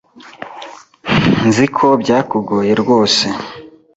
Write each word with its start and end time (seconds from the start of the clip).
Nzi 1.47 1.65
ko 1.75 1.87
byakugoye 2.01 2.71
rwose. 2.81 3.25